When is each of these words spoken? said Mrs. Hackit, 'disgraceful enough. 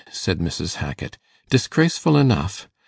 said 0.09 0.39
Mrs. 0.39 0.77
Hackit, 0.77 1.19
'disgraceful 1.51 2.17
enough. 2.17 2.67